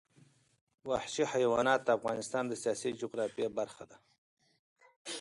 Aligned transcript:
وحشي 0.89 1.23
حیوانات 1.33 1.81
د 1.83 1.89
افغانستان 1.99 2.43
د 2.47 2.53
سیاسي 2.63 2.89
جغرافیه 3.01 3.49
برخه 3.59 3.83
ده. 3.89 3.97